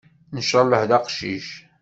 [0.35, 1.47] Nchallah d aqcic.